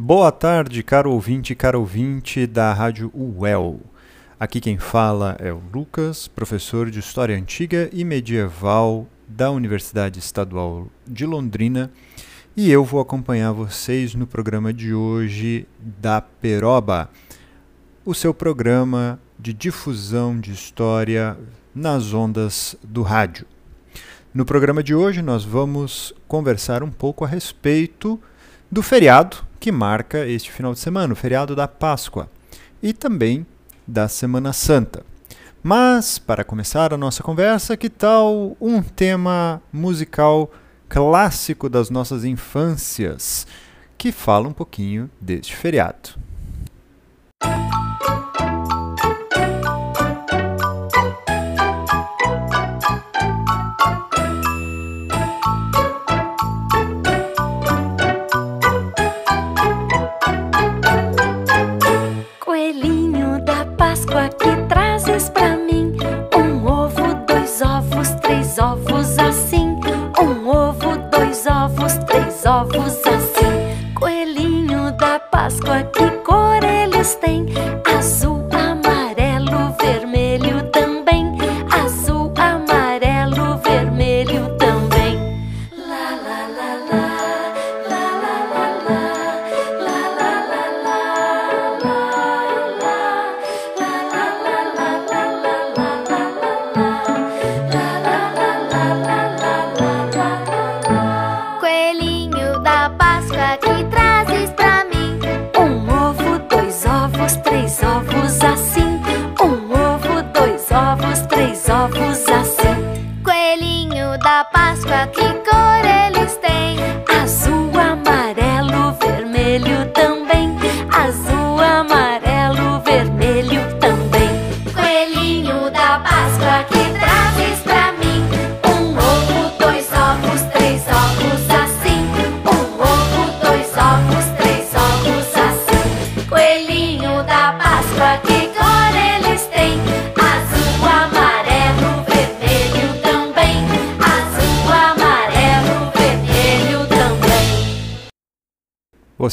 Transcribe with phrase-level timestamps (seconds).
[0.00, 3.80] Boa tarde, caro ouvinte caro ouvinte da Rádio UEL.
[4.38, 10.86] Aqui quem fala é o Lucas, professor de História Antiga e Medieval da Universidade Estadual
[11.04, 11.90] de Londrina,
[12.56, 17.10] e eu vou acompanhar vocês no programa de hoje da Peroba,
[18.04, 21.36] o seu programa de difusão de história
[21.74, 23.48] nas ondas do rádio.
[24.32, 28.16] No programa de hoje nós vamos conversar um pouco a respeito
[28.70, 32.28] do feriado que marca este final de semana, o feriado da Páscoa,
[32.82, 33.46] e também
[33.86, 35.04] da Semana Santa.
[35.62, 40.50] Mas, para começar a nossa conversa, que tal um tema musical
[40.88, 43.46] clássico das nossas infâncias,
[43.96, 46.10] que fala um pouquinho deste feriado?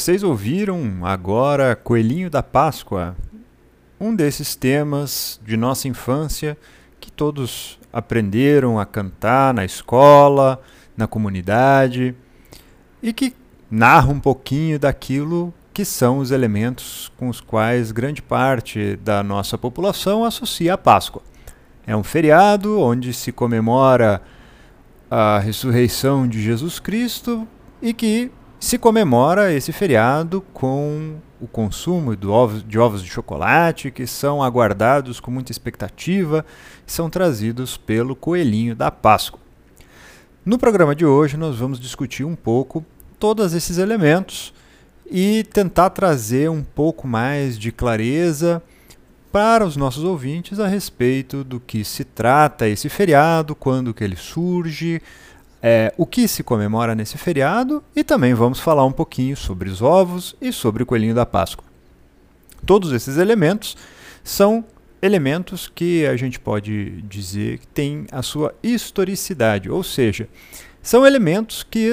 [0.06, 3.16] Vocês ouviram agora Coelhinho da Páscoa,
[3.98, 6.56] um desses temas de nossa infância
[7.00, 10.62] que todos aprenderam a cantar na escola,
[10.96, 12.14] na comunidade
[13.02, 13.34] e que
[13.68, 19.58] narra um pouquinho daquilo que são os elementos com os quais grande parte da nossa
[19.58, 21.22] população associa a Páscoa.
[21.84, 24.22] É um feriado onde se comemora
[25.10, 27.44] a ressurreição de Jesus Cristo
[27.82, 28.30] e que
[28.66, 34.42] se comemora esse feriado com o consumo de ovos, de ovos de chocolate que são
[34.42, 36.44] aguardados com muita expectativa
[36.84, 39.38] e são trazidos pelo coelhinho da Páscoa.
[40.44, 42.84] No programa de hoje nós vamos discutir um pouco
[43.20, 44.52] todos esses elementos
[45.08, 48.60] e tentar trazer um pouco mais de clareza
[49.30, 54.16] para os nossos ouvintes a respeito do que se trata esse feriado, quando que ele
[54.16, 55.00] surge,
[55.68, 59.82] é, o que se comemora nesse feriado e também vamos falar um pouquinho sobre os
[59.82, 61.64] ovos e sobre o coelhinho da Páscoa.
[62.64, 63.76] Todos esses elementos
[64.22, 64.64] são
[65.02, 70.28] elementos que a gente pode dizer que têm a sua historicidade, ou seja,
[70.80, 71.92] são elementos que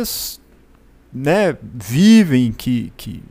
[1.12, 3.24] né, vivem, que, que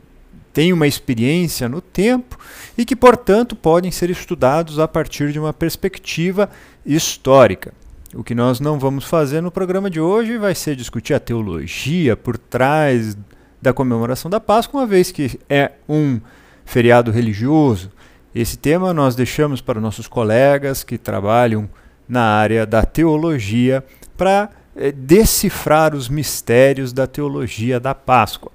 [0.51, 2.37] têm uma experiência no tempo
[2.77, 6.49] e que, portanto, podem ser estudados a partir de uma perspectiva
[6.85, 7.73] histórica.
[8.15, 12.15] O que nós não vamos fazer no programa de hoje vai ser discutir a teologia
[12.15, 13.17] por trás
[13.59, 16.21] da comemoração da Páscoa, uma vez que é um
[16.63, 17.91] feriado religioso.
[18.35, 21.67] Esse tema nós deixamos para nossos colegas que trabalham
[22.07, 23.83] na área da teologia
[24.15, 28.51] para eh, decifrar os mistérios da teologia da Páscoa.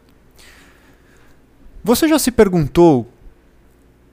[1.82, 3.08] Você já se perguntou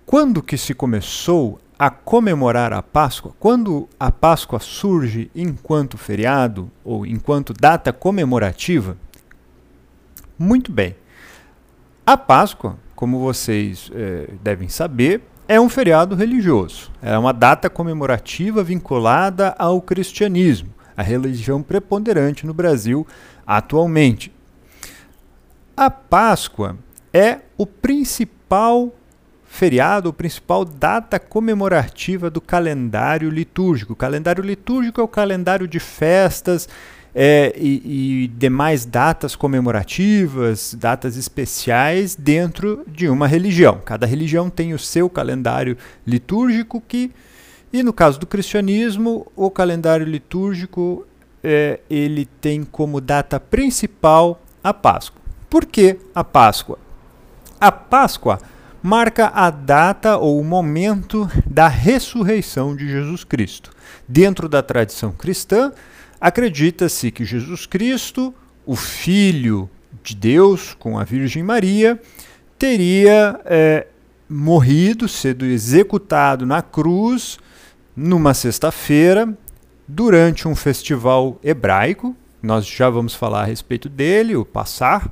[0.07, 3.33] quando que se começou a comemorar a Páscoa?
[3.39, 8.97] Quando a Páscoa surge enquanto feriado ou enquanto data comemorativa?
[10.37, 10.95] Muito bem.
[12.05, 16.91] A Páscoa, como vocês eh, devem saber, é um feriado religioso.
[17.01, 23.05] É uma data comemorativa vinculada ao cristianismo, a religião preponderante no Brasil
[23.45, 24.31] atualmente.
[25.75, 26.77] A Páscoa
[27.13, 28.93] é o principal
[29.55, 33.93] feriado, a principal data comemorativa do calendário litúrgico.
[33.93, 36.67] O calendário litúrgico é o calendário de festas
[37.15, 43.79] é, e, e, demais datas comemorativas, datas especiais dentro de uma religião.
[43.85, 47.11] Cada religião tem o seu calendário litúrgico que,
[47.71, 51.07] e no caso do cristianismo, o calendário litúrgico
[51.41, 55.21] é, ele tem como data principal a Páscoa.
[55.49, 56.77] Por que a Páscoa?
[57.57, 58.39] A Páscoa
[58.85, 63.71] marca a data ou o momento da ressurreição de Jesus Cristo.
[64.07, 65.73] Dentro da tradição cristã,
[66.21, 68.31] acredita-se que Jesus Cristo,
[68.63, 69.67] o Filho
[70.03, 71.99] de Deus com a Virgem Maria,
[72.59, 73.87] teria é,
[74.29, 77.39] morrido, sido executado na cruz
[77.97, 79.35] numa sexta-feira,
[79.87, 82.15] durante um festival hebraico.
[82.39, 85.11] Nós já vamos falar a respeito dele, o Passar.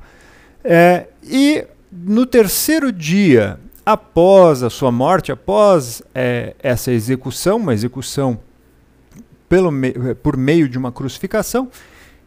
[0.62, 8.38] É, e no terceiro dia após a sua morte, após é, essa execução, uma execução
[9.48, 9.92] pelo me
[10.22, 11.68] por meio de uma crucificação,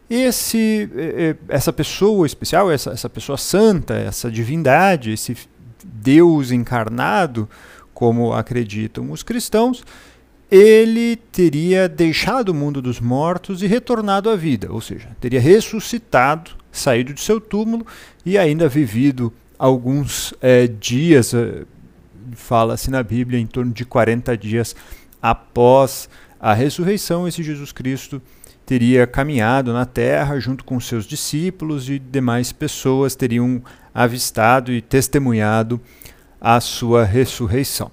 [0.10, 5.36] esse, é, é, essa pessoa especial, essa, essa pessoa santa, essa divindade, esse
[5.84, 7.50] Deus encarnado,
[7.94, 9.84] como acreditam os cristãos,
[10.50, 16.52] ele teria deixado o mundo dos mortos e retornado à vida, ou seja, teria ressuscitado,
[16.72, 17.86] saído de seu túmulo
[18.26, 21.64] e ainda vivido alguns é, dias, é,
[22.34, 24.76] fala-se na Bíblia, em torno de 40 dias
[25.22, 26.10] após
[26.40, 28.22] a ressurreição, esse Jesus Cristo
[28.66, 33.62] teria caminhado na terra junto com seus discípulos e demais pessoas teriam
[33.94, 35.82] avistado e testemunhado
[36.40, 37.92] a sua ressurreição.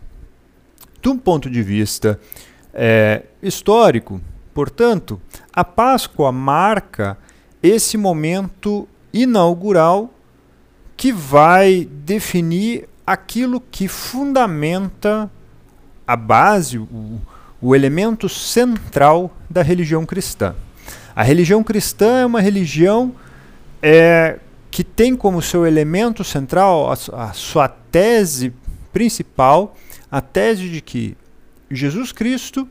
[1.01, 2.21] De um ponto de vista
[2.73, 4.21] é, histórico,
[4.53, 5.21] portanto,
[5.53, 7.17] a Páscoa marca
[7.63, 10.14] esse momento inaugural
[10.97, 15.31] que vai definir aquilo que fundamenta
[16.07, 17.21] a base, o,
[17.61, 20.55] o elemento central da religião cristã.
[21.15, 23.15] A religião cristã é uma religião
[23.83, 24.39] é,
[24.71, 28.53] que tem como seu elemento central a, a sua tese
[28.93, 29.77] principal,
[30.11, 31.17] a tese de que
[31.71, 32.69] Jesus Cristo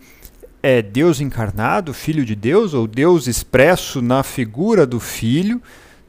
[0.61, 5.61] é Deus encarnado, Filho de Deus, ou Deus expresso na figura do Filho.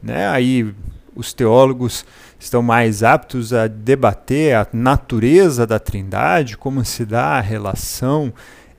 [0.03, 0.29] Né?
[0.29, 0.73] Aí
[1.15, 2.05] os teólogos
[2.39, 8.33] estão mais aptos a debater a natureza da Trindade, como se dá a relação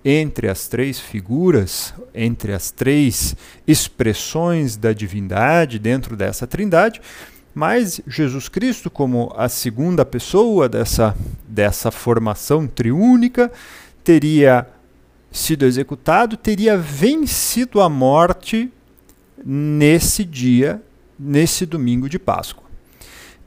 [0.03, 3.35] entre as três figuras, entre as três
[3.65, 7.01] expressões da divindade dentro dessa Trindade,
[7.55, 11.15] mas Jesus Cristo, como a segunda pessoa dessa,
[11.47, 13.51] dessa formação triúnica,
[14.03, 14.67] teria
[15.31, 18.71] sido executado, teria vencido a morte
[19.43, 20.81] nesse dia
[21.17, 22.65] nesse domingo de Páscoa.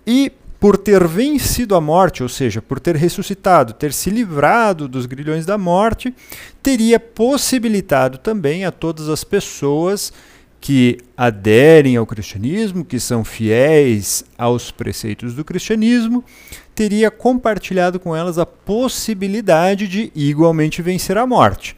[0.07, 5.07] E por ter vencido a morte, ou seja, por ter ressuscitado, ter se livrado dos
[5.07, 6.13] grilhões da morte,
[6.63, 10.13] teria possibilitado também a todas as pessoas
[10.61, 16.25] que aderem ao cristianismo, que são fiéis aos preceitos do cristianismo,
[16.75, 21.77] teria compartilhado com elas a possibilidade de igualmente vencer a morte.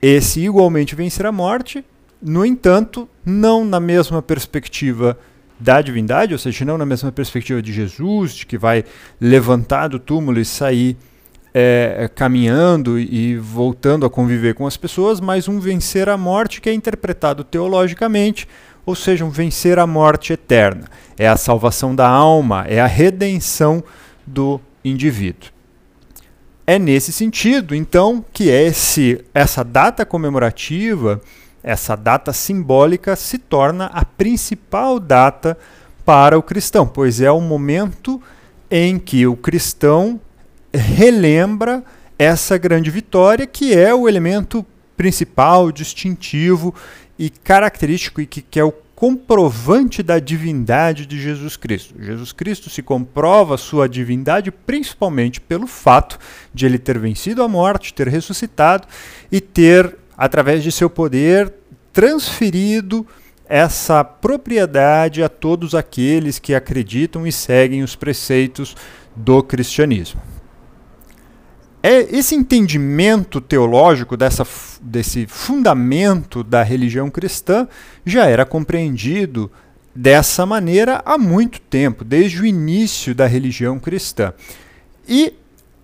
[0.00, 1.82] Esse igualmente vencer a morte
[2.22, 5.18] no entanto, não na mesma perspectiva
[5.58, 8.84] da divindade, ou seja, não na mesma perspectiva de Jesus, de que vai
[9.20, 10.96] levantar do túmulo e sair
[11.54, 16.70] é, caminhando e voltando a conviver com as pessoas, mas um vencer a morte que
[16.70, 18.48] é interpretado teologicamente,
[18.86, 20.86] ou seja, um vencer a morte eterna.
[21.18, 23.82] É a salvação da alma, é a redenção
[24.26, 25.50] do indivíduo.
[26.66, 31.20] É nesse sentido, então, que esse, essa data comemorativa
[31.62, 35.56] essa data simbólica se torna a principal data
[36.04, 38.20] para o cristão, pois é o momento
[38.70, 40.20] em que o cristão
[40.72, 41.84] relembra
[42.18, 44.64] essa grande vitória, que é o elemento
[44.96, 46.74] principal, distintivo
[47.18, 52.00] e característico e que, que é o comprovante da divindade de Jesus Cristo.
[52.00, 56.18] Jesus Cristo se comprova sua divindade principalmente pelo fato
[56.54, 58.86] de ele ter vencido a morte, ter ressuscitado
[59.30, 61.52] e ter através de seu poder,
[61.92, 63.06] transferido
[63.46, 68.74] essa propriedade a todos aqueles que acreditam e seguem os preceitos
[69.14, 70.20] do cristianismo.
[71.82, 74.46] É esse entendimento teológico dessa,
[74.80, 77.66] desse fundamento da religião cristã
[78.06, 79.50] já era compreendido
[79.94, 84.32] dessa maneira há muito tempo, desde o início da religião cristã.
[85.08, 85.34] E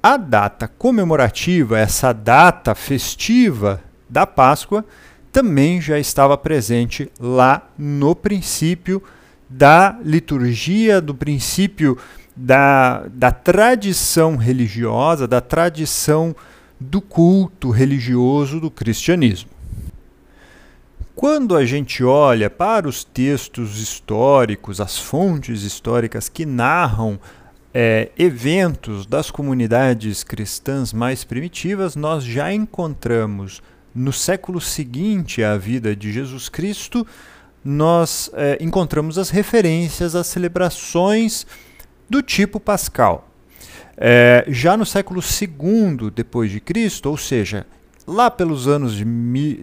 [0.02, 4.84] a data comemorativa, essa data festiva da Páscoa,
[5.32, 9.02] também já estava presente lá no princípio
[9.48, 11.98] da liturgia, do princípio
[12.34, 16.34] da, da tradição religiosa, da tradição
[16.78, 19.50] do culto religioso do cristianismo.
[21.14, 27.18] Quando a gente olha para os textos históricos, as fontes históricas que narram
[27.74, 33.60] é, eventos das comunidades cristãs mais primitivas, nós já encontramos
[33.98, 37.06] no século seguinte à vida de Jesus Cristo,
[37.64, 41.44] nós é, encontramos as referências às celebrações
[42.08, 43.28] do tipo pascal.
[43.96, 47.66] É, já no século II depois de Cristo, ou seja,
[48.06, 49.04] lá pelos anos de,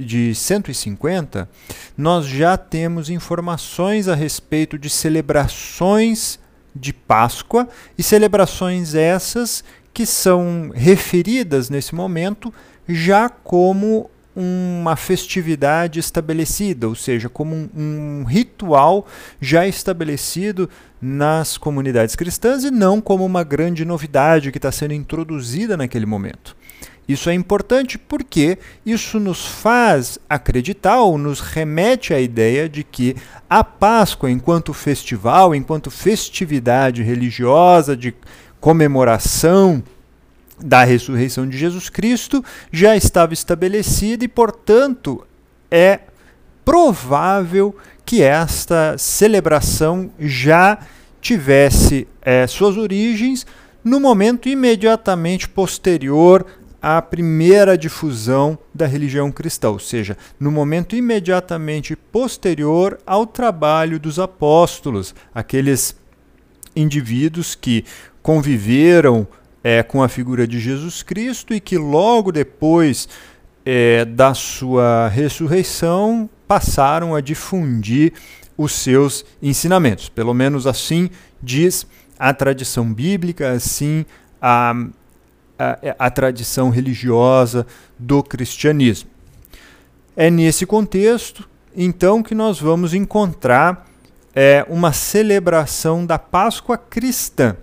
[0.04, 1.50] de 150,
[1.98, 6.38] nós já temos informações a respeito de celebrações
[6.76, 9.64] de Páscoa e celebrações essas
[9.94, 12.54] que são referidas nesse momento
[12.88, 19.08] já como uma festividade estabelecida, ou seja, como um, um, ritual
[19.40, 20.70] já estabelecido
[21.02, 26.56] nas comunidades cristãs e não como uma grande novidade que está sendo introduzida naquele momento.
[27.08, 33.16] Isso é importante porque isso nos faz acreditar ou nos remete à ideia de que
[33.48, 38.14] a Páscoa, enquanto festival, enquanto festividade religiosa de
[38.60, 39.84] comemoração
[40.60, 45.26] da ressurreição de Jesus Cristo, já estava estabelecida e, portanto,
[45.70, 46.00] é
[46.64, 50.80] provável que esta celebração já
[51.22, 53.46] tivesse é, suas origens
[53.84, 56.46] no momento imediatamente posterior
[56.82, 64.20] à primeira difusão da religião cristã, ou seja, no momento imediatamente posterior ao trabalho dos
[64.20, 65.96] apóstolos, aqueles
[66.76, 67.86] indivíduos que
[68.22, 69.28] conviveram
[69.66, 73.10] é, com a figura de Jesus Cristo e que logo depois
[73.66, 78.14] é, da sua ressurreição passaram a difundir
[78.56, 80.08] os seus ensinamentos.
[80.08, 81.10] Pelo menos assim
[81.42, 81.88] diz
[82.20, 84.06] a tradição bíblica, assim
[84.40, 84.76] a
[85.58, 87.66] a, a tradição religiosa
[87.98, 89.10] do cristianismo.
[90.16, 93.86] É nesse contexto, então, que nós vamos encontrar
[94.34, 97.56] é, uma celebração da Páscoa cristã.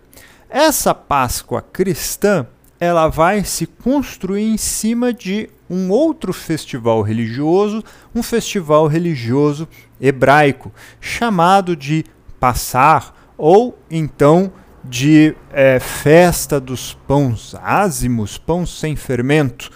[0.54, 2.46] Essa Páscoa cristã
[2.78, 7.82] ela vai se construir em cima de um outro festival religioso,
[8.14, 9.66] um festival religioso
[9.98, 12.04] hebraico, chamado de
[12.38, 14.52] Passar, ou então
[14.84, 19.70] de é, festa dos pães ázimos, pães sem fermento.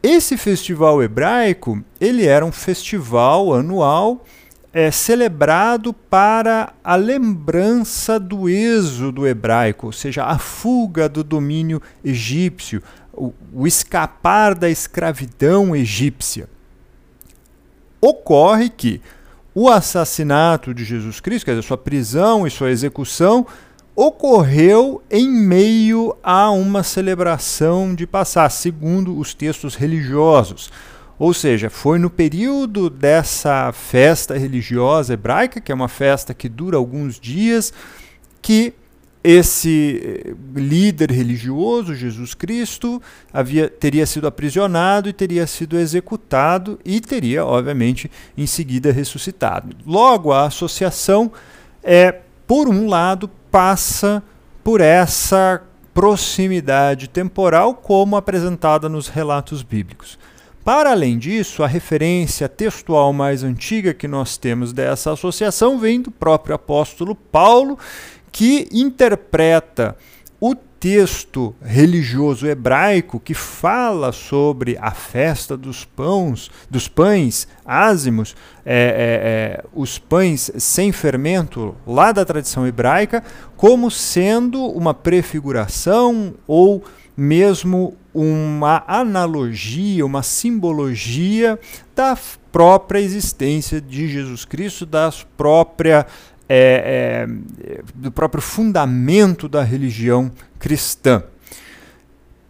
[0.00, 4.24] Esse festival hebraico ele era um festival anual
[4.74, 12.82] é, celebrado para a lembrança do êxodo hebraico, ou seja, a fuga do domínio egípcio,
[13.12, 16.48] o, o escapar da escravidão egípcia.
[18.00, 19.00] Ocorre que
[19.54, 23.46] o assassinato de Jesus Cristo, quer dizer, sua prisão e sua execução,
[23.94, 30.68] ocorreu em meio a uma celebração de Passá, segundo os textos religiosos.
[31.18, 36.76] Ou seja, foi no período dessa festa religiosa hebraica, que é uma festa que dura
[36.76, 37.72] alguns dias,
[38.42, 38.74] que
[39.24, 43.00] esse eh, líder religioso, Jesus Cristo,
[43.32, 49.74] havia, teria sido aprisionado e teria sido executado e teria, obviamente, em seguida ressuscitado.
[49.86, 51.32] Logo, a associação
[51.82, 54.22] é, por um lado, passa
[54.62, 55.62] por essa
[55.94, 60.18] proximidade temporal como apresentada nos relatos bíblicos.
[60.64, 66.10] Para além disso, a referência textual mais antiga que nós temos dessa associação vem do
[66.10, 67.78] próprio apóstolo Paulo,
[68.32, 69.94] que interpreta
[70.40, 78.74] o texto religioso hebraico que fala sobre a festa dos pães, dos pães ázimos, é,
[78.74, 83.22] é, é, os pães sem fermento, lá da tradição hebraica,
[83.54, 86.82] como sendo uma prefiguração ou
[87.14, 91.58] mesmo uma analogia, uma simbologia
[91.94, 92.16] da
[92.52, 96.06] própria existência de Jesus Cristo, das própria
[96.48, 101.24] é, é, do próprio fundamento da religião cristã.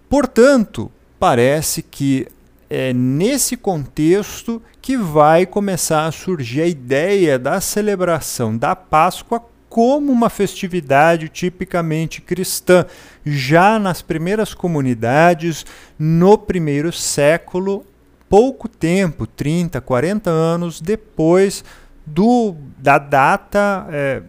[0.09, 2.27] Portanto, parece que
[2.69, 9.43] é nesse contexto que vai começar a surgir a ideia da celebração da Páscoa
[9.75, 12.87] como uma festividade tipicamente cristã,
[13.27, 15.67] já nas primeiras comunidades,
[15.99, 17.85] no primeiro século,
[18.29, 21.65] pouco tempo 30, 40 anos depois
[22.07, 24.23] do, da data é,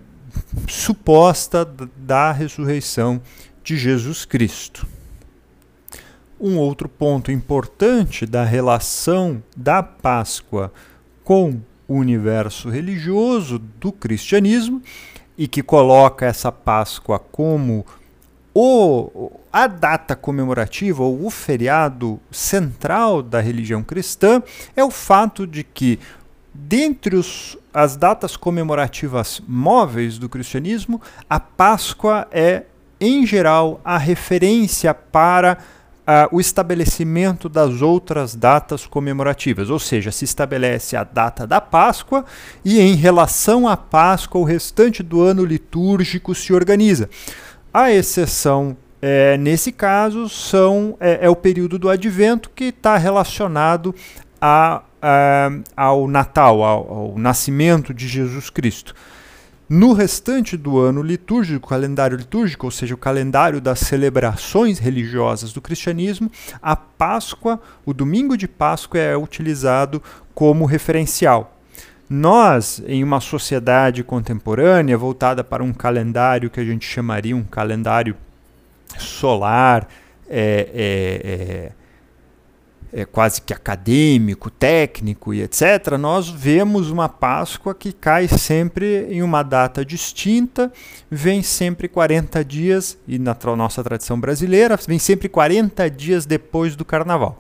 [0.68, 1.64] suposta
[1.96, 3.22] da ressurreição
[3.64, 4.88] de Jesus Cristo.
[6.40, 10.74] um outro ponto importante da relação da Páscoa
[11.24, 14.82] com o universo religioso do cristianismo
[15.38, 17.86] e que coloca essa Páscoa como
[18.54, 24.42] o, a data comemorativa ou o feriado central da religião cristã
[24.76, 26.00] é o fato de que,
[26.54, 32.64] dentre os, as datas comemorativas móveis do cristianismo, a Páscoa é,
[33.00, 35.58] em geral, a referência para
[36.06, 42.24] Uh, o estabelecimento das outras datas comemorativas, ou seja, se estabelece a data da Páscoa
[42.64, 47.10] e, em relação à Páscoa, o restante do ano litúrgico se organiza.
[47.74, 53.94] A exceção é, nesse caso são, é, é, o período do advento que está relacionado
[54.42, 58.96] a, a, ao Natal, ao, ao nascimento de Jesus Cristo.
[59.68, 65.60] No restante do ano litúrgico, calendário litúrgico, ou seja, o calendário das celebrações religiosas do
[65.60, 66.32] cristianismo,
[66.62, 70.04] a Páscoa, o domingo de Páscoa é utilizado
[70.36, 71.58] como referencial.
[72.08, 78.16] Nós, em uma sociedade contemporânea voltada para um calendário que a gente chamaria um calendário
[79.00, 79.88] solar,
[80.30, 81.72] é, é, é,
[82.92, 89.22] é, quase que acadêmico, técnico e etc., nós vemos uma Páscoa que cai sempre em
[89.22, 90.72] uma data distinta,
[91.10, 96.86] vem sempre 40 dias, e na nossa tradição brasileira, vem sempre 40 dias depois do
[96.86, 97.40] carnaval.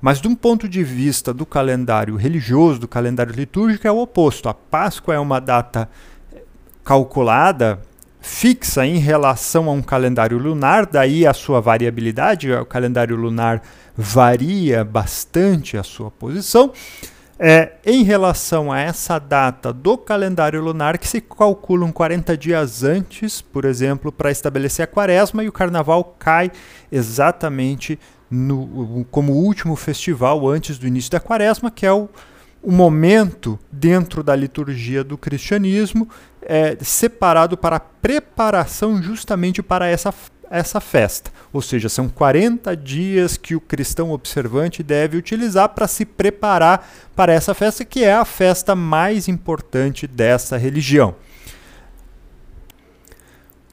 [0.00, 4.48] Mas, de um ponto de vista do calendário religioso, do calendário litúrgico, é o oposto.
[4.48, 5.88] A Páscoa é uma data
[6.84, 7.82] calculada,
[8.28, 12.52] fixa em relação a um calendário lunar, daí a sua variabilidade.
[12.52, 13.62] O calendário lunar
[13.96, 16.72] varia bastante a sua posição.
[17.40, 23.40] É, em relação a essa data do calendário lunar, que se calculam 40 dias antes,
[23.40, 26.50] por exemplo, para estabelecer a quaresma, e o carnaval cai
[26.92, 27.98] exatamente
[28.30, 32.08] no, como último festival antes do início da quaresma, que é o,
[32.62, 36.08] o momento dentro da liturgia do cristianismo
[36.42, 40.12] é, separado para a preparação justamente para essa,
[40.50, 41.30] essa festa.
[41.52, 47.32] Ou seja, são 40 dias que o cristão observante deve utilizar para se preparar para
[47.32, 51.14] essa festa, que é a festa mais importante dessa religião.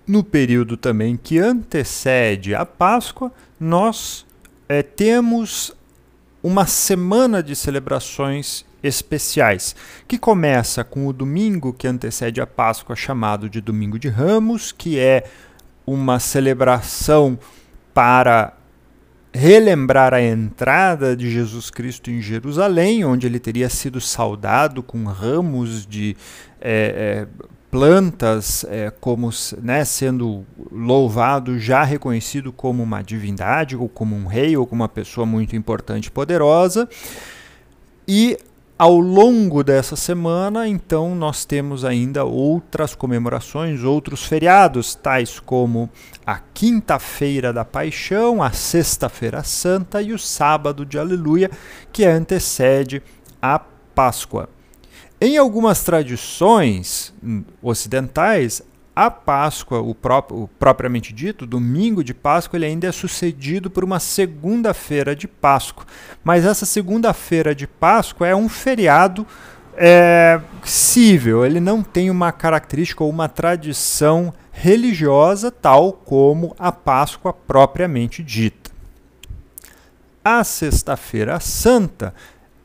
[0.08, 4.26] No período também que antecede a Páscoa, nós
[4.70, 5.76] é, temos
[6.44, 9.76] uma semana de celebrações especiais,
[10.08, 15.00] que começa com o domingo que antecede a Páscoa, chamado de Domingo de Ramos, que
[15.00, 15.26] é
[15.86, 17.38] uma celebração
[17.94, 18.54] para
[19.36, 25.86] relembrar a entrada de Jesus Cristo em Jerusalém, onde ele teria sido saudado com ramos
[25.86, 26.16] de
[26.62, 29.30] é, é, plantas é, como
[29.62, 34.90] né, sendo louvado, já reconhecido como uma divindade, ou como um rei, ou como uma
[34.90, 36.88] pessoa muito importante e poderosa.
[38.08, 38.38] E
[38.78, 45.90] ao longo dessa semana, então, nós temos ainda outras comemorações, outros feriados, tais como
[46.26, 51.50] a Quinta-feira da Paixão, a Sexta-feira Santa e o Sábado de Aleluia,
[51.94, 53.02] que antecede
[53.42, 54.50] a Páscoa.
[55.22, 57.14] Em algumas tradições
[57.62, 58.62] ocidentais,
[58.96, 64.00] a Páscoa, o, próprio, propriamente dito, domingo de Páscoa, ele ainda é sucedido por uma
[64.00, 65.86] segunda-feira de Páscoa.
[66.24, 69.28] Mas essa segunda-feira de Páscoa é um feriado
[69.76, 77.34] é, cível, ele não tem uma característica ou uma tradição religiosa tal como a Páscoa
[77.34, 78.72] propriamente dita.
[80.24, 82.14] A Sexta-feira Santa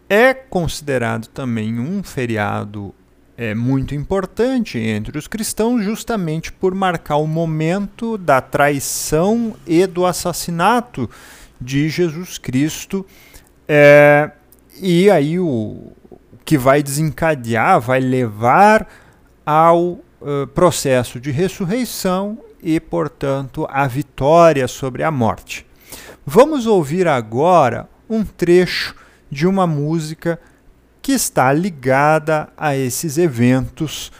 [0.08, 2.94] é considerado também um feriado
[3.40, 10.04] é, muito importante entre os cristãos, justamente por marcar o momento da traição e do
[10.04, 11.08] assassinato
[11.58, 13.06] de Jesus Cristo.
[13.66, 14.30] É,
[14.78, 15.90] e aí o,
[16.44, 18.86] que vai desencadear, vai levar
[19.46, 25.64] ao uh, processo de ressurreição e, portanto, a vitória sobre a morte.
[26.26, 28.94] Vamos ouvir agora um trecho
[29.30, 30.38] de uma música
[31.10, 34.12] que está ligada a esses eventos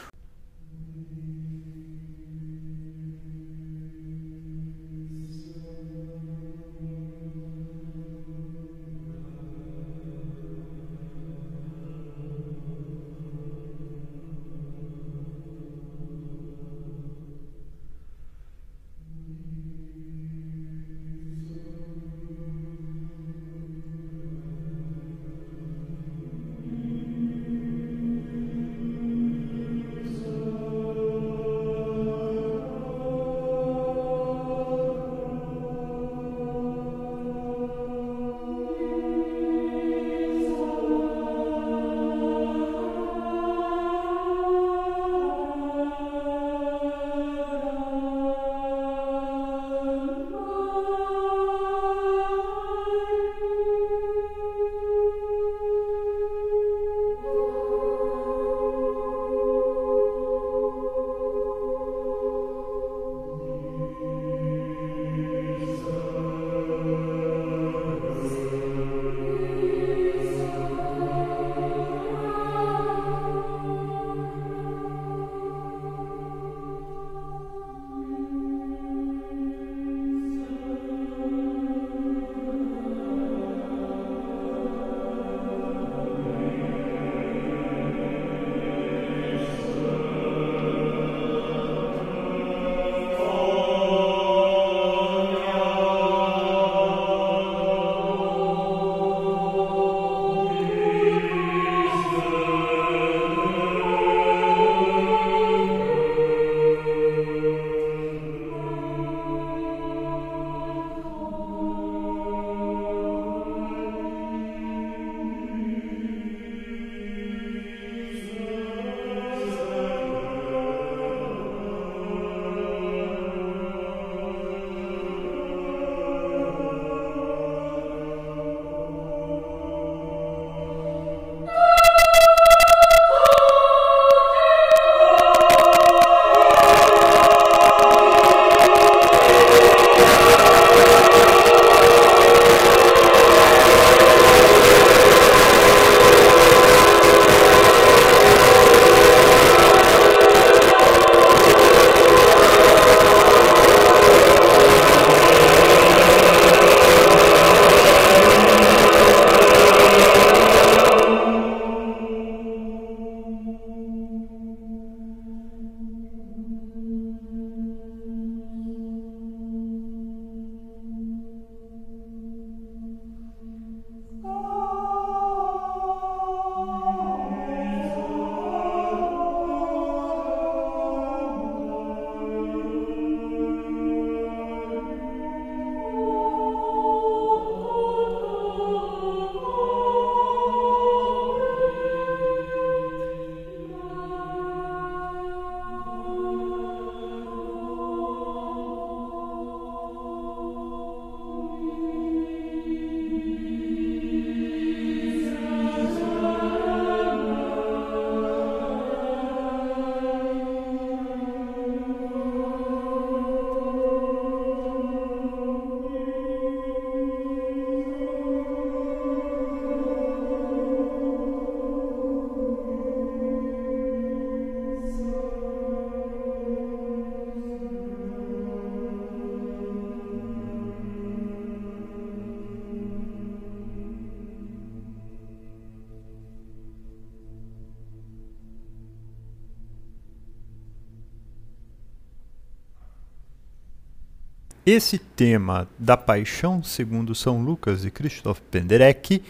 [244.70, 249.22] esse tema da paixão segundo São Lucas e Christoph Penderecki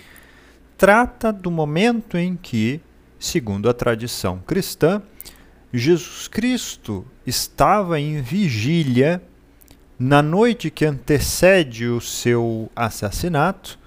[0.76, 2.80] trata do momento em que,
[3.18, 5.02] segundo a tradição cristã,
[5.72, 9.22] Jesus Cristo estava em vigília
[9.98, 13.78] na noite que antecede o seu assassinato,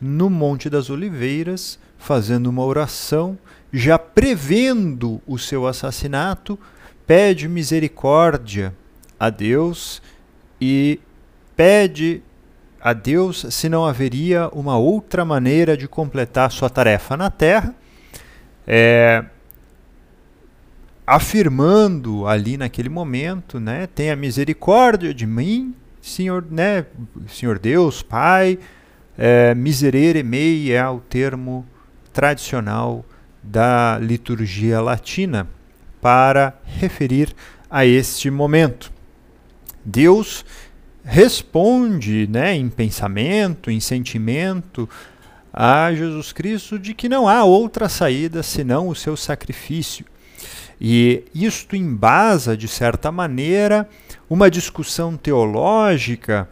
[0.00, 3.36] no Monte das Oliveiras, fazendo uma oração,
[3.72, 6.58] já prevendo o seu assassinato,
[7.06, 8.74] pede misericórdia
[9.18, 10.02] a Deus
[10.64, 11.00] e
[11.56, 12.22] pede
[12.80, 17.74] a Deus se não haveria uma outra maneira de completar sua tarefa na terra,
[18.64, 19.24] é,
[21.04, 26.86] afirmando ali naquele momento, né, tenha misericórdia de mim, Senhor, né,
[27.26, 28.56] Senhor Deus, Pai,
[29.18, 31.66] é, miserere mei é o termo
[32.12, 33.04] tradicional
[33.42, 35.48] da liturgia latina
[36.00, 37.34] para referir
[37.68, 38.91] a este momento.
[39.84, 40.44] Deus
[41.04, 44.88] responde né, em pensamento, em sentimento,
[45.52, 50.06] a Jesus Cristo de que não há outra saída senão o seu sacrifício.
[50.80, 53.88] E isto embasa, de certa maneira,
[54.28, 56.48] uma discussão teológica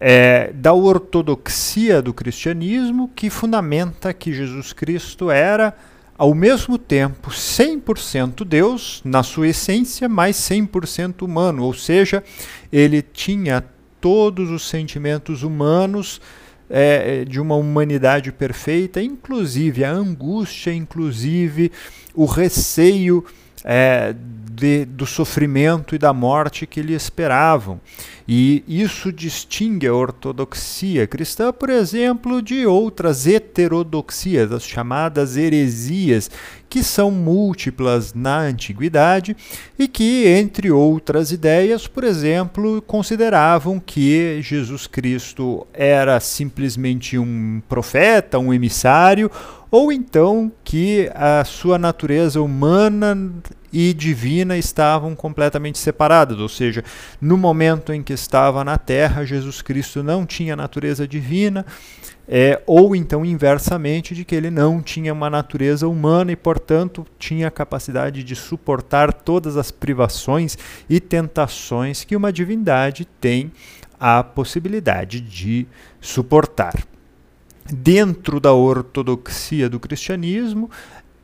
[0.00, 5.76] é, da ortodoxia do cristianismo que fundamenta que Jesus Cristo era,
[6.20, 12.22] ao mesmo tempo, 100% Deus, na sua essência, mas 100% humano, ou seja,
[12.70, 13.64] ele tinha
[14.02, 16.20] todos os sentimentos humanos
[16.68, 21.72] é, de uma humanidade perfeita, inclusive a angústia, inclusive
[22.14, 23.24] o receio
[23.64, 24.14] é,
[24.60, 27.80] de, do sofrimento e da morte que lhe esperavam.
[28.28, 36.30] E isso distingue a ortodoxia cristã, por exemplo, de outras heterodoxias, as chamadas heresias,
[36.70, 39.36] que são múltiplas na antiguidade
[39.76, 48.38] e que, entre outras ideias, por exemplo, consideravam que Jesus Cristo era simplesmente um profeta,
[48.38, 49.28] um emissário,
[49.68, 53.18] ou então que a sua natureza humana
[53.72, 56.84] e divina estavam completamente separadas, ou seja,
[57.20, 61.64] no momento em que estava na terra, Jesus Cristo não tinha natureza divina,
[62.32, 67.48] é, ou então inversamente, de que ele não tinha uma natureza humana e, portanto, tinha
[67.48, 70.56] a capacidade de suportar todas as privações
[70.88, 73.50] e tentações que uma divindade tem
[73.98, 75.66] a possibilidade de
[76.00, 76.74] suportar.
[77.68, 80.70] Dentro da ortodoxia do cristianismo,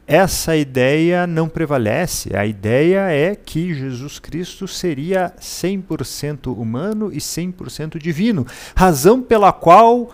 [0.08, 2.36] essa ideia não prevalece.
[2.36, 10.12] A ideia é que Jesus Cristo seria 100% humano e 100% divino, razão pela qual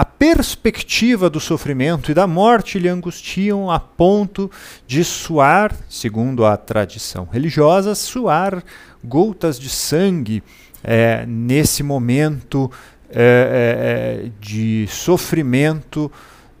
[0.00, 4.50] a perspectiva do sofrimento e da morte lhe angustiam a ponto
[4.86, 8.64] de suar, segundo a tradição religiosa, suar
[9.04, 10.42] gotas de sangue
[10.82, 12.72] é, nesse momento
[13.10, 16.10] é, é, de sofrimento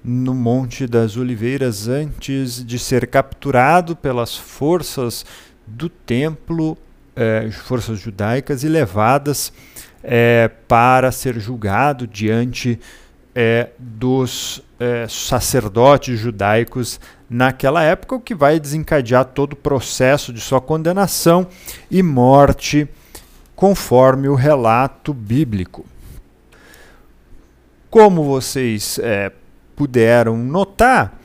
[0.04, 5.24] no Monte das Oliveiras antes de ser capturado pelas forças
[5.66, 6.76] do templo,
[7.16, 9.50] é, forças judaicas, e levadas
[10.04, 12.78] é, para ser julgado diante
[13.34, 20.40] é, dos é, sacerdotes judaicos naquela época, o que vai desencadear todo o processo de
[20.40, 21.46] sua condenação
[21.90, 22.88] e morte,
[23.54, 25.84] conforme o relato bíblico.
[27.88, 29.30] Como vocês é,
[29.76, 31.19] puderam notar,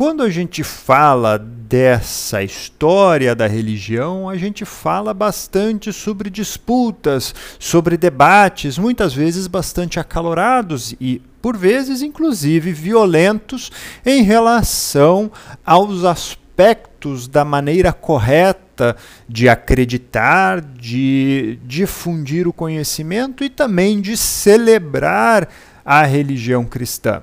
[0.00, 7.98] quando a gente fala dessa história da religião, a gente fala bastante sobre disputas, sobre
[7.98, 13.70] debates, muitas vezes bastante acalorados e, por vezes, inclusive violentos
[14.02, 15.30] em relação
[15.66, 18.96] aos aspectos da maneira correta
[19.28, 25.46] de acreditar, de difundir o conhecimento e também de celebrar
[25.84, 27.22] a religião cristã.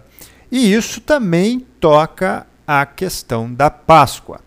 [0.52, 4.42] E isso também toca a questão da Páscoa.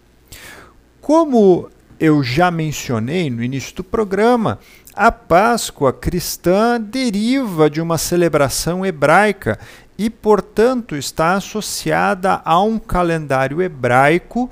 [1.01, 4.59] Como eu já mencionei no início do programa,
[4.95, 9.59] a Páscoa cristã deriva de uma celebração hebraica
[9.97, 14.51] e, portanto, está associada a um calendário hebraico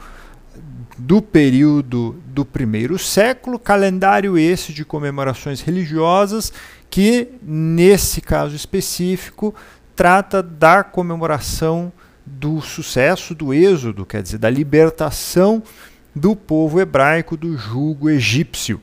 [0.96, 6.52] do período do primeiro século, calendário esse de comemorações religiosas
[6.90, 9.54] que, nesse caso específico,
[9.94, 11.92] trata da comemoração
[12.38, 15.60] do sucesso do êxodo, quer dizer, da libertação
[16.14, 18.80] do povo hebraico do jugo egípcio.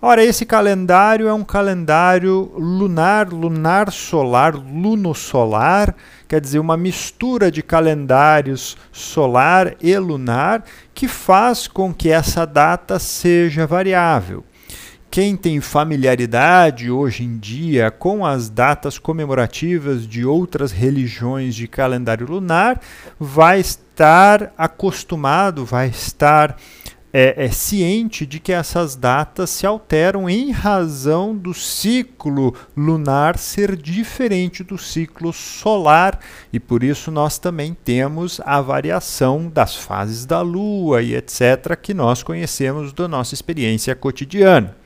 [0.00, 5.94] Ora, esse calendário é um calendário lunar, lunar solar, lunosolar,
[6.28, 10.64] quer dizer, uma mistura de calendários solar e lunar
[10.94, 14.44] que faz com que essa data seja variável,
[15.10, 22.26] quem tem familiaridade hoje em dia com as datas comemorativas de outras religiões de calendário
[22.26, 22.80] lunar
[23.18, 26.56] vai estar acostumado, vai estar
[27.18, 33.74] é, é, ciente de que essas datas se alteram em razão do ciclo lunar ser
[33.74, 36.20] diferente do ciclo solar
[36.52, 41.74] e por isso nós também temos a variação das fases da Lua e etc.
[41.80, 44.76] que nós conhecemos da nossa experiência cotidiana.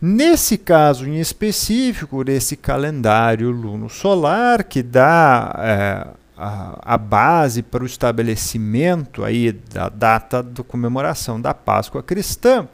[0.00, 6.06] Nesse caso em específico, desse calendário luno-solar, que dá é,
[6.36, 12.68] a, a, base para o estabelecimento aí da data da comemoração da Páscoa cristã,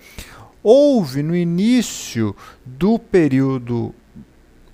[0.62, 3.94] houve no início do período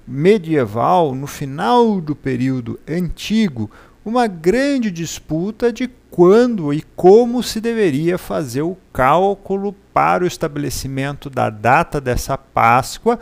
[0.07, 3.71] medieval, no final do período antigo,
[4.05, 11.29] uma grande disputa de quando e como se deveria fazer o cálculo para o estabelecimento
[11.29, 13.19] da data dessa Páscoa,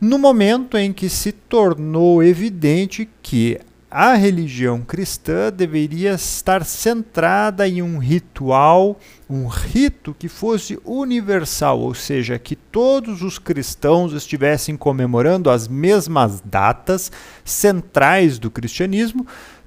[0.00, 3.58] no momento em que se tornou evidente que
[3.90, 8.98] a religião cristã deveria estar centrada em um ritual,
[9.30, 16.42] um rito que fosse universal, ou seja, que todos os cristãos estivessem comemorando as mesmas
[16.44, 17.10] datas
[17.44, 19.26] centrais do cristianismo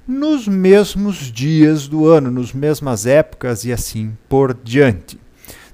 [0.10, 5.20] nos mesmos dias do ano, nas mesmas épocas e assim por diante.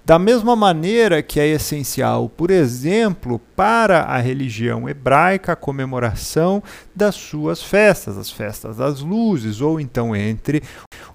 [0.03, 6.61] Da mesma maneira que é essencial, por exemplo, para a religião hebraica a comemoração
[6.93, 10.61] das suas festas, as festas das luzes, ou então entre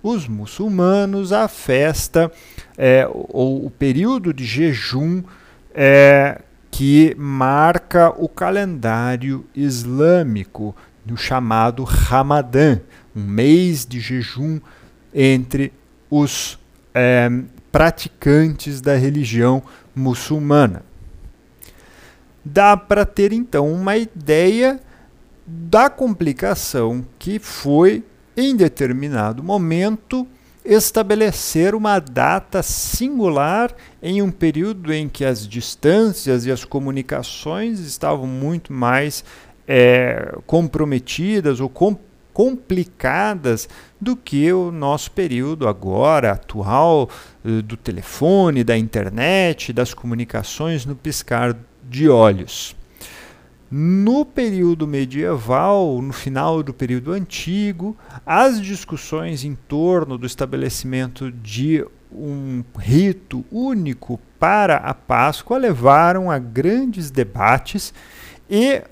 [0.03, 2.33] os muçulmanos a festa
[2.79, 5.23] é, ou o período de jejum
[5.75, 12.79] é, que marca o calendário islâmico, no chamado Ramadã,
[13.15, 14.61] um mês de jejum
[15.13, 15.73] entre
[16.11, 16.59] os
[16.95, 17.29] é,
[17.71, 19.63] praticantes da religião
[19.95, 20.83] muçulmana.
[22.45, 24.81] Dá para ter então uma ideia
[25.47, 28.05] da complicação que foi,
[28.37, 30.27] em determinado momento,
[30.65, 38.27] estabelecer uma data singular em um período em que as distâncias e as comunicações estavam
[38.27, 39.25] muito mais
[39.67, 43.69] é, comprometidas ou complicadas complicadas
[44.01, 47.09] do que o nosso período agora atual
[47.45, 51.57] eh, do telefone, da internet, das comunicações no piscar
[51.89, 52.77] de olhos.
[53.71, 61.85] No período medieval, no final do período antigo, as discussões em torno do estabelecimento de
[62.13, 67.95] um rito único para a Páscoa levaram a grandes debates
[68.51, 68.83] e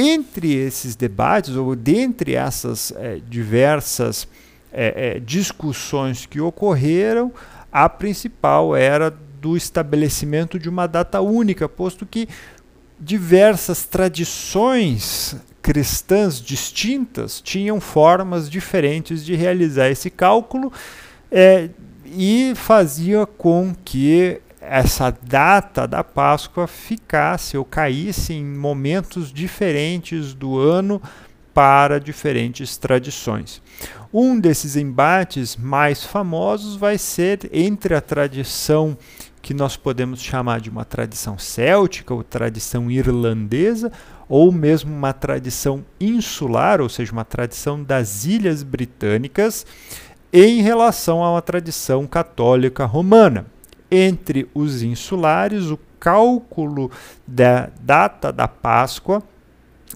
[0.00, 4.28] entre esses debates, ou dentre essas é, diversas
[4.72, 7.32] é, discussões que ocorreram,
[7.72, 12.28] a principal era do estabelecimento de uma data única, posto que
[13.00, 20.72] diversas tradições cristãs distintas tinham formas diferentes de realizar esse cálculo
[21.30, 21.70] é,
[22.06, 30.58] e fazia com que essa data da Páscoa ficasse ou caísse em momentos diferentes do
[30.58, 31.00] ano
[31.54, 33.62] para diferentes tradições.
[34.12, 38.96] Um desses embates mais famosos vai ser entre a tradição
[39.42, 43.90] que nós podemos chamar de uma tradição céltica ou tradição irlandesa,
[44.28, 49.64] ou mesmo uma tradição insular, ou seja, uma tradição das ilhas britânicas,
[50.32, 53.46] em relação a uma tradição católica romana
[53.90, 56.90] entre os insulares, o cálculo
[57.26, 59.22] da data da Páscoa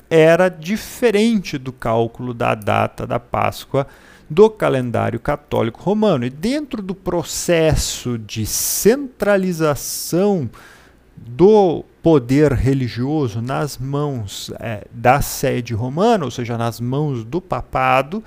[0.09, 3.87] era diferente do cálculo da data da Páscoa
[4.28, 6.24] do calendário católico romano.
[6.24, 10.50] E dentro do processo de centralização
[11.16, 18.24] do poder religioso nas mãos é, da sede romana, ou seja, nas mãos do papado,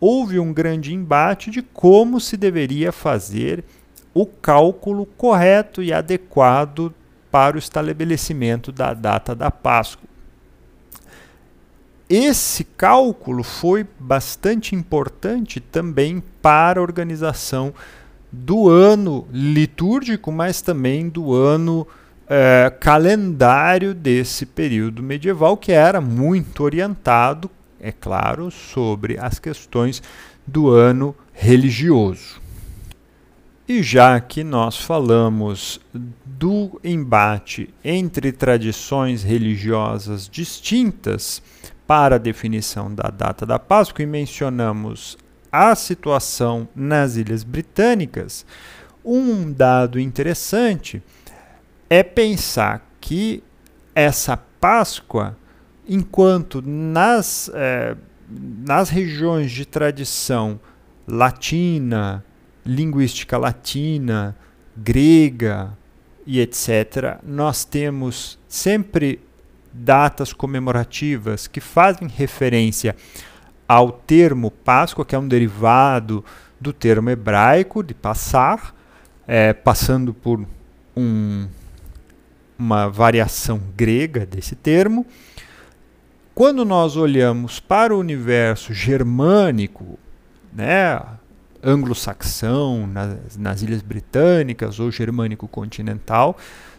[0.00, 3.64] houve um grande embate de como se deveria fazer
[4.12, 6.92] o cálculo correto e adequado
[7.30, 10.08] para o estabelecimento da data da Páscoa.
[12.08, 17.72] Esse cálculo foi bastante importante também para a organização
[18.32, 21.86] do ano litúrgico, mas também do ano
[22.28, 27.48] é, calendário desse período medieval, que era muito orientado,
[27.80, 30.02] é claro, sobre as questões
[30.44, 32.40] do ano religioso.
[33.70, 35.78] E já que nós falamos
[36.24, 41.40] do embate entre tradições religiosas distintas
[41.86, 45.16] para a definição da data da Páscoa e mencionamos
[45.52, 48.44] a situação nas Ilhas Britânicas,
[49.04, 51.00] um dado interessante
[51.88, 53.40] é pensar que
[53.94, 55.38] essa Páscoa,
[55.88, 57.96] enquanto nas, é,
[58.28, 60.58] nas regiões de tradição
[61.06, 62.24] latina,
[62.64, 64.36] linguística latina,
[64.76, 65.76] grega
[66.26, 69.20] e etc., nós temos sempre
[69.72, 72.96] datas comemorativas que fazem referência
[73.68, 76.24] ao termo Páscoa, que é um derivado
[76.60, 78.74] do termo hebraico de passar,
[79.26, 80.44] é, passando por
[80.96, 81.46] um,
[82.58, 85.06] uma variação grega desse termo.
[86.34, 89.98] Quando nós olhamos para o universo germânico,
[90.52, 91.00] né,
[91.62, 96.36] anglo-saxão, nas, nas Ilhas Britânicas ou germânico continental,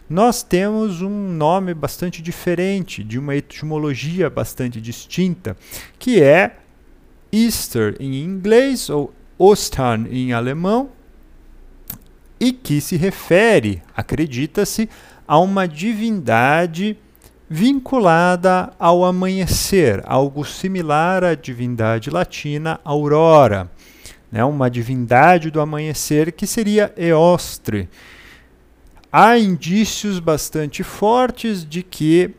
[0.08, 5.56] nós temos um nome bastante diferente, de uma etimologia bastante distinta,
[5.98, 6.56] que é
[7.32, 10.90] Easter em inglês ou Ostern em alemão,
[12.38, 14.88] e que se refere, acredita-se,
[15.26, 16.98] a uma divindade
[17.48, 23.70] vinculada ao amanhecer, algo similar à divindade latina Aurora,
[24.32, 27.88] né, uma divindade do amanhecer que seria Eostre.
[29.12, 32.34] Há indícios bastante fortes de que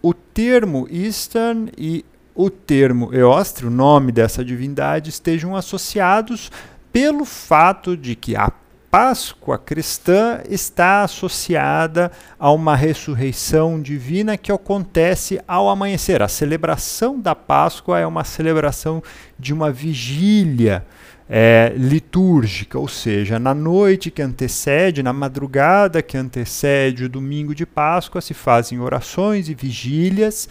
[0.00, 2.04] o termo Eastern e
[2.36, 6.52] o termo Eostre, o nome dessa divindade, estejam associados
[6.92, 8.52] pelo fato de que a
[8.90, 16.22] Páscoa cristã está associada a uma ressurreição divina que acontece ao amanhecer.
[16.22, 19.02] A celebração da Páscoa é uma celebração
[19.36, 20.86] de uma vigília
[21.28, 27.64] é, litúrgica, ou seja, na noite que antecede, na madrugada que antecede o domingo de
[27.64, 30.48] Páscoa, se fazem orações e vigílias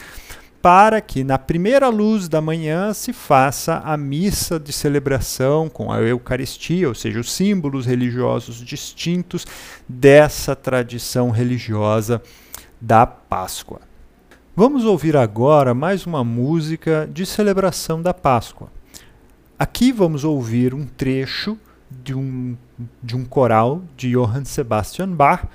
[0.64, 6.00] para que na primeira luz da manhã se faça a missa de celebração com a
[6.00, 9.46] Eucaristia, ou seja, os símbolos religiosos distintos
[9.88, 12.22] dessa tradição religiosa
[12.80, 13.82] da Páscoa.
[14.56, 18.72] Vamos ouvir agora mais uma música de celebração da Páscoa.
[19.64, 21.58] Aqui vamos ouvir um trecho
[21.90, 22.58] de um,
[23.02, 25.46] de um coral de Johann Sebastian Bach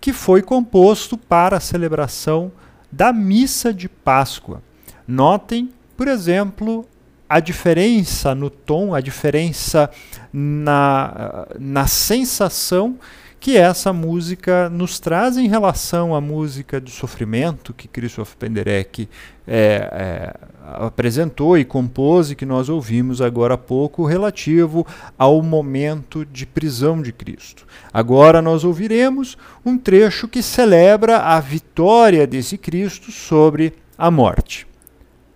[0.00, 2.50] que foi composto para a celebração
[2.90, 4.60] da missa de Páscoa.
[5.06, 6.84] Notem, por exemplo,
[7.28, 9.88] a diferença no tom, a diferença
[10.32, 12.98] na, na sensação
[13.38, 19.08] que essa música nos traz em relação à música de sofrimento que Christoph Penderecki
[19.46, 20.34] é, é,
[20.64, 24.86] apresentou e compôs e que nós ouvimos agora há pouco relativo
[25.18, 27.66] ao momento de prisão de Cristo.
[27.92, 34.66] Agora nós ouviremos um trecho que celebra a vitória desse Cristo sobre a morte.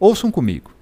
[0.00, 0.77] Ouçam comigo.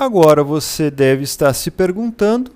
[0.00, 2.52] Agora você deve estar se perguntando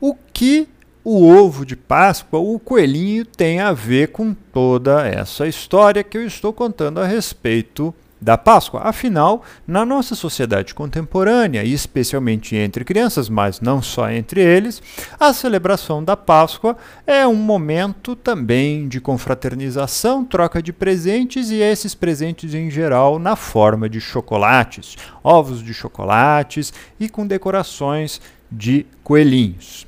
[0.00, 0.66] o que
[1.04, 6.26] o ovo de Páscoa, o coelhinho, tem a ver com toda essa história que eu
[6.26, 8.82] estou contando a respeito da Páscoa.
[8.84, 14.82] Afinal, na nossa sociedade contemporânea, e especialmente entre crianças, mas não só entre eles,
[15.18, 21.94] a celebração da Páscoa é um momento também de confraternização, troca de presentes e esses
[21.94, 29.86] presentes em geral na forma de chocolates, ovos de chocolates e com decorações de coelhinhos.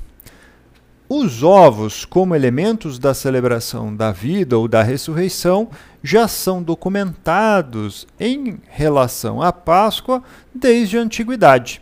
[1.14, 5.68] Os ovos, como elementos da celebração da vida ou da ressurreição,
[6.02, 10.22] já são documentados em relação à Páscoa
[10.54, 11.80] desde a antiguidade.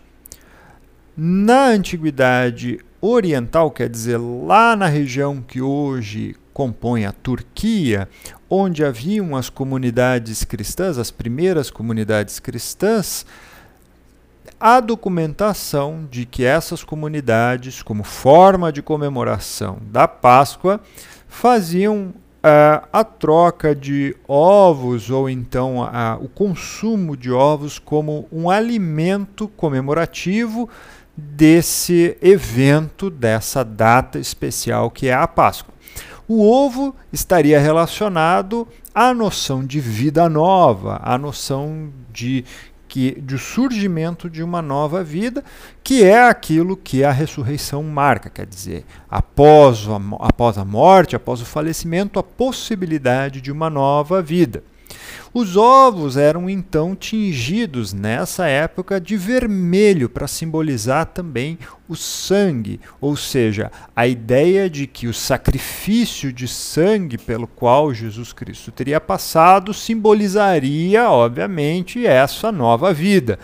[1.16, 8.08] Na antiguidade oriental, quer dizer, lá na região que hoje compõe a Turquia,
[8.48, 13.24] onde haviam as comunidades cristãs, as primeiras comunidades cristãs,
[14.58, 20.80] a documentação de que essas comunidades, como forma de comemoração da Páscoa,
[21.26, 22.12] faziam
[22.44, 25.76] uh, a troca de ovos ou então
[26.20, 30.68] o consumo de ovos como um alimento comemorativo
[31.16, 35.74] desse evento, dessa data especial que é a Páscoa.
[36.26, 42.44] O ovo estaria relacionado à noção de vida nova, à noção de
[42.90, 45.44] que do surgimento de uma nova vida,
[45.82, 51.40] que é aquilo que a ressurreição marca, quer dizer, após a, após a morte, após
[51.40, 54.64] o falecimento, a possibilidade de uma nova vida.
[55.32, 61.56] Os ovos eram então tingidos nessa época de vermelho para simbolizar também
[61.88, 68.32] o sangue, ou seja, a ideia de que o sacrifício de sangue pelo qual Jesus
[68.32, 73.38] Cristo teria passado simbolizaria, obviamente, essa nova vida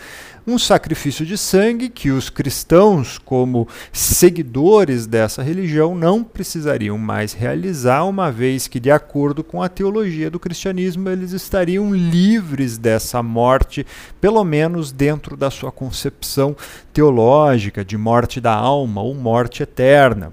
[0.46, 8.04] um sacrifício de sangue que os cristãos, como seguidores dessa religião, não precisariam mais realizar,
[8.04, 13.84] uma vez que, de acordo com a teologia do cristianismo, eles estariam livres dessa morte,
[14.20, 16.56] pelo menos dentro da sua concepção
[16.92, 20.32] teológica de morte da alma ou morte eterna.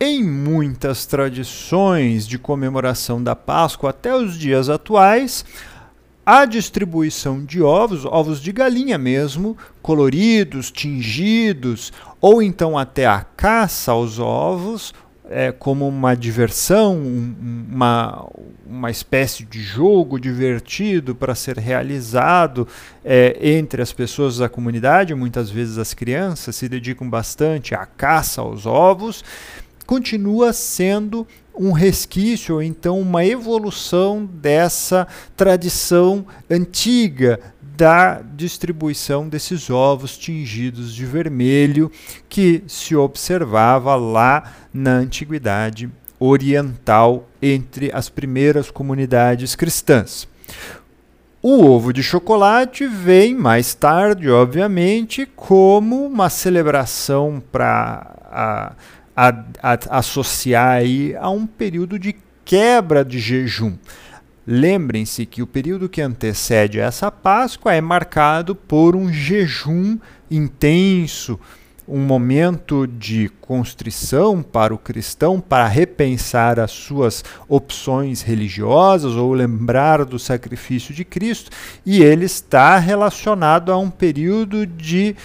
[0.00, 5.44] Em muitas tradições de comemoração da Páscoa até os dias atuais,
[6.26, 13.92] a distribuição de ovos, ovos de galinha mesmo, coloridos, tingidos, ou então até a caça
[13.92, 14.92] aos ovos,
[15.30, 18.28] é, como uma diversão, uma,
[18.66, 22.66] uma espécie de jogo divertido para ser realizado
[23.04, 28.40] é, entre as pessoas da comunidade, muitas vezes as crianças se dedicam bastante à caça
[28.40, 29.24] aos ovos,
[29.86, 31.26] continua sendo
[31.58, 37.40] um resquício ou então uma evolução dessa tradição antiga
[37.76, 41.90] da distribuição desses ovos tingidos de vermelho
[42.28, 50.26] que se observava lá na antiguidade oriental entre as primeiras comunidades cristãs.
[51.42, 58.74] O ovo de chocolate vem mais tarde, obviamente, como uma celebração para
[59.16, 59.28] a,
[59.62, 62.14] a, associar aí a um período de
[62.44, 63.76] quebra de jejum.
[64.46, 69.98] Lembrem-se que o período que antecede essa Páscoa é marcado por um jejum
[70.30, 71.40] intenso,
[71.88, 80.04] um momento de constrição para o cristão para repensar as suas opções religiosas ou lembrar
[80.04, 81.50] do sacrifício de Cristo,
[81.84, 85.16] e ele está relacionado a um período de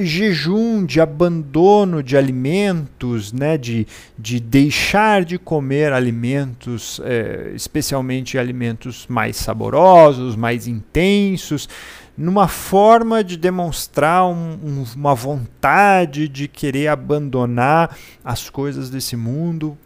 [0.00, 3.86] jejum, de abandono de alimentos, né, de,
[4.18, 11.68] de deixar de comer alimentos, é, especialmente alimentos mais saborosos, mais intensos,
[12.16, 19.76] numa forma de demonstrar um, um, uma vontade de querer abandonar as coisas desse mundo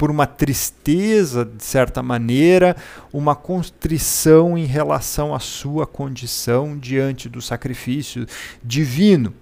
[0.00, 2.74] por uma tristeza, de certa maneira,
[3.12, 8.24] uma constrição em relação à sua condição diante do sacrifício
[8.64, 9.34] divino.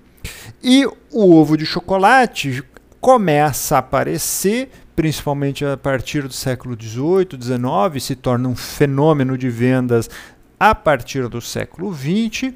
[0.61, 2.65] E o ovo de chocolate
[3.01, 9.49] começa a aparecer, principalmente a partir do século XVIII, XIX, se torna um fenômeno de
[9.49, 10.11] vendas
[10.59, 12.53] a partir do século XX,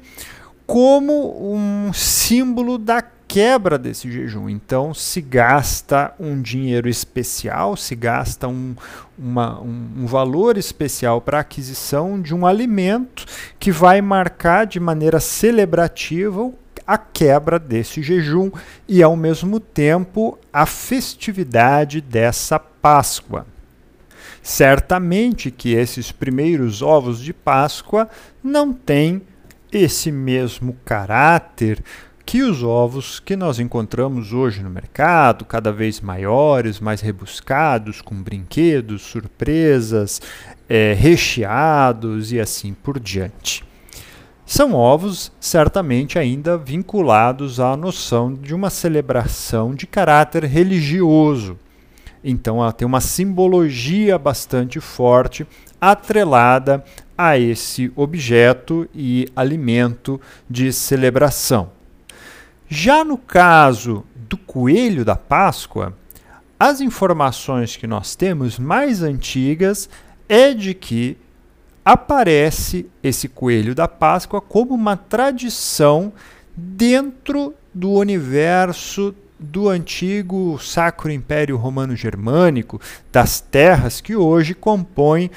[0.67, 3.01] como um símbolo da
[3.33, 4.47] quebra desse jejum.
[4.47, 8.75] Então, se gasta um dinheiro especial, se gasta um,
[9.17, 13.25] uma, um, um valor especial para a aquisição de um alimento
[13.57, 16.51] que vai marcar de maneira celebrativa
[16.85, 18.51] a quebra desse jejum
[18.87, 23.47] e, ao mesmo tempo, a festividade dessa Páscoa.
[24.43, 28.07] Certamente que esses primeiros ovos de Páscoa
[28.43, 29.23] não têm
[29.71, 31.83] esse mesmo caráter
[32.25, 38.15] que os ovos que nós encontramos hoje no mercado, cada vez maiores, mais rebuscados, com
[38.15, 40.21] brinquedos, surpresas,
[40.67, 43.63] é, recheados e assim por diante.
[44.45, 51.57] São ovos certamente ainda vinculados à noção de uma celebração de caráter religioso.
[52.23, 55.45] Então ela tem uma simbologia bastante forte
[55.79, 56.83] atrelada
[57.17, 60.19] a esse objeto e alimento
[60.49, 61.82] de celebração.
[62.75, 65.95] Já no caso do coelho da Páscoa,
[66.59, 69.87] as informações que nós temos mais antigas
[70.27, 71.15] é de que
[71.85, 76.11] aparece esse coelho da Páscoa como uma tradição
[76.57, 85.29] dentro do universo do antigo Sacro Império Romano Germânico, das terras que hoje compõem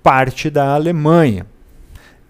[0.00, 1.44] parte da Alemanha.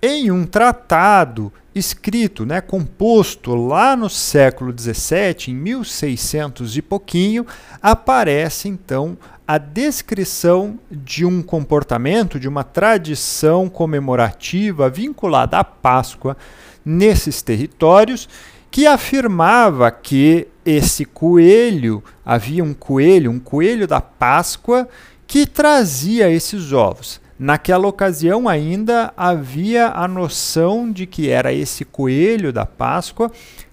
[0.01, 7.47] Em um tratado escrito, né, composto lá no século XVII, em 1600 e pouquinho,
[7.83, 16.37] aparece então a descrição de um comportamento, de uma tradição comemorativa vinculada à Páscoa
[16.85, 18.29] nesses territórios,
[18.71, 24.89] que afirmava que esse coelho, havia um coelho, um coelho da Páscoa,
[25.27, 27.21] que trazia esses ovos.
[27.39, 33.31] Naquela ocasião ainda havia a noção de que era esse coelho da Páscoa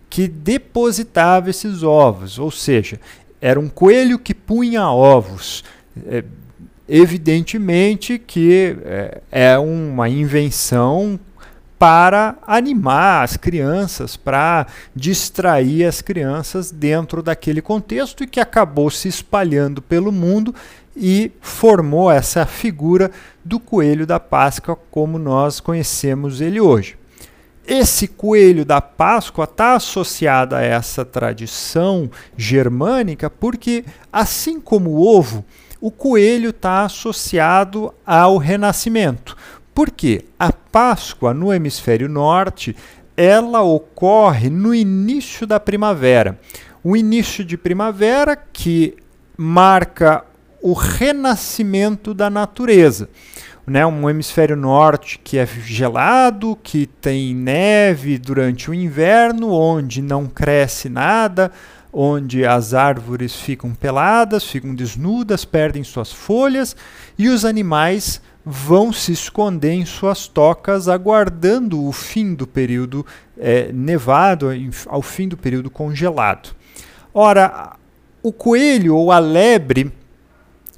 [0.09, 2.99] que depositava esses ovos, ou seja,
[3.39, 5.63] era um coelho que punha ovos.
[6.05, 6.23] É,
[6.87, 11.17] evidentemente que é, é uma invenção
[11.79, 19.07] para animar as crianças, para distrair as crianças dentro daquele contexto e que acabou se
[19.07, 20.53] espalhando pelo mundo
[20.95, 23.11] e formou essa figura
[23.43, 26.97] do coelho da Páscoa como nós conhecemos ele hoje.
[27.65, 35.45] Esse coelho da Páscoa está associado a essa tradição germânica porque, assim como o ovo,
[35.79, 39.37] o coelho está associado ao renascimento.
[39.73, 42.75] Porque a Páscoa no hemisfério norte
[43.15, 46.39] ela ocorre no início da primavera.
[46.83, 48.95] O início de primavera que
[49.37, 50.25] marca
[50.61, 53.09] o renascimento da natureza.
[53.65, 60.25] Né, um hemisfério norte que é gelado, que tem neve durante o inverno, onde não
[60.25, 61.51] cresce nada,
[61.93, 66.75] onde as árvores ficam peladas, ficam desnudas, perdem suas folhas
[67.17, 73.05] e os animais vão se esconder em suas tocas, aguardando o fim do período
[73.37, 74.47] é, nevado,
[74.87, 76.49] ao fim do período congelado.
[77.13, 77.75] Ora,
[78.23, 79.91] o coelho ou a lebre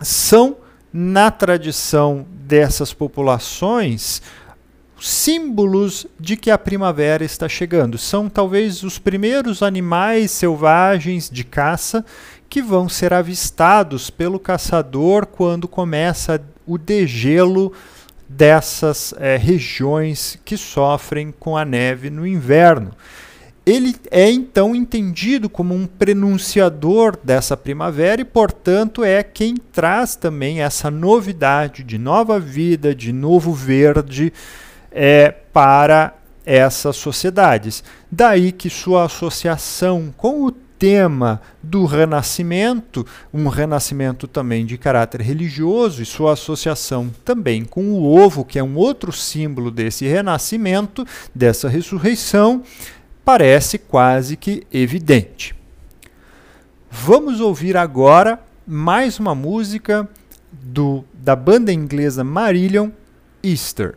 [0.01, 0.57] são,
[0.91, 4.21] na tradição dessas populações,
[4.99, 7.97] símbolos de que a primavera está chegando.
[7.97, 12.05] São talvez os primeiros animais selvagens de caça
[12.49, 17.73] que vão ser avistados pelo caçador quando começa o degelo
[18.29, 22.91] dessas é, regiões que sofrem com a neve no inverno
[23.65, 30.61] ele é então entendido como um prenunciador dessa primavera e, portanto, é quem traz também
[30.61, 34.33] essa novidade de nova vida, de novo verde
[34.91, 36.13] é, para
[36.45, 37.83] essas sociedades.
[38.11, 46.01] Daí que sua associação com o tema do renascimento, um renascimento também de caráter religioso,
[46.01, 51.69] e sua associação também com o ovo, que é um outro símbolo desse renascimento, dessa
[51.69, 52.61] ressurreição,
[53.23, 55.55] parece quase que evidente.
[56.89, 60.07] Vamos ouvir agora mais uma música
[60.51, 62.89] do, da banda inglesa Marillion,
[63.41, 63.95] Easter.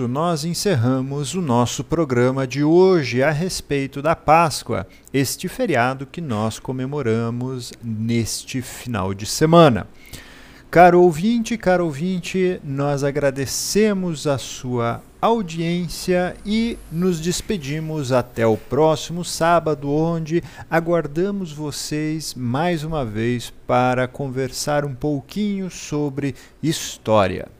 [0.00, 6.22] Isso, nós encerramos o nosso programa de hoje a respeito da Páscoa, este feriado que
[6.22, 9.86] nós comemoramos neste final de semana.
[10.70, 19.22] Caro ouvinte, caro ouvinte, nós agradecemos a sua audiência e nos despedimos até o próximo
[19.22, 27.59] sábado, onde aguardamos vocês mais uma vez para conversar um pouquinho sobre história.